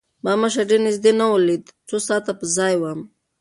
ما 0.23 0.33
مشر 0.41 0.63
ډېر 0.69 0.81
د 0.81 0.85
نزدې 0.87 1.11
نه 1.19 1.25
وليد 1.33 1.65
څو 1.89 1.95
ساعت 2.07 2.25
پۀ 2.39 2.45
ځائې 2.55 2.77
ووم 2.81 3.01